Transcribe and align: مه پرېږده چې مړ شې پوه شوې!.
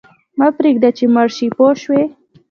مه 0.39 0.47
پرېږده 0.57 0.89
چې 0.97 1.05
مړ 1.15 1.27
شې 1.35 1.47
پوه 1.57 1.71
شوې!. 1.81 2.03